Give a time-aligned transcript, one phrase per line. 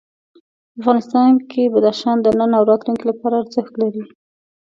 [0.79, 4.03] افغانستان کې بدخشان د نن او راتلونکي لپاره ارزښت لري.